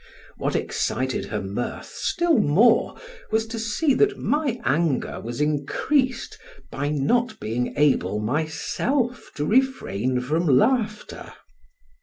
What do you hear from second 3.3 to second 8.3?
to see that my anger was increased by not being able